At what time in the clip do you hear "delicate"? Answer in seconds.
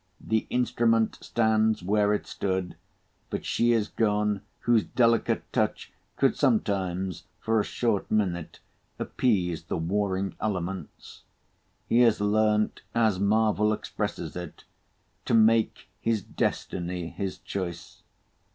4.83-5.43